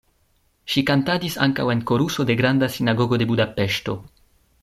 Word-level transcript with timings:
Ŝi 0.75 0.81
kantadis 0.87 1.35
ankaŭ 1.47 1.65
en 1.75 1.83
koruso 1.91 2.25
de 2.31 2.37
Granda 2.41 2.71
Sinagogo 2.77 3.21
de 3.23 3.31
Budapeŝto. 3.35 3.99